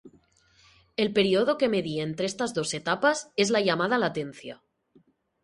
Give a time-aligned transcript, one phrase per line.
[1.03, 4.63] El período que media entre estas dos etapas es la llamada latencia.